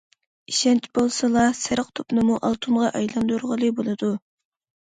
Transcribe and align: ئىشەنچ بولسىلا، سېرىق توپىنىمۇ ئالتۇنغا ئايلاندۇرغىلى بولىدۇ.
ئىشەنچ 0.51 0.87
بولسىلا، 0.99 1.43
سېرىق 1.59 1.91
توپىنىمۇ 1.99 2.39
ئالتۇنغا 2.49 2.89
ئايلاندۇرغىلى 3.01 3.71
بولىدۇ. 3.83 4.11